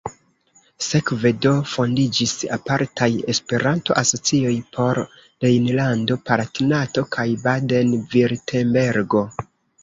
[0.83, 5.01] Sekve do fondiĝis apartaj Esperanto-asocioj por
[5.45, 9.25] Rejnlando-Palatinato kaj Baden-Virtembergo.